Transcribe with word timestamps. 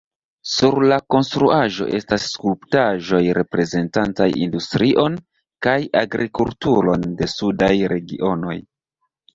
Sur 0.51 0.77
la 0.91 0.95
konstruaĵo 1.15 1.87
estas 1.97 2.25
skulptaĵoj, 2.37 3.21
reprezentantaj 3.41 4.29
industrion 4.47 5.21
kaj 5.69 5.79
agrikulturon 6.05 7.11
de 7.23 7.33
sudaj 7.39 7.75
regionoj. 7.97 8.61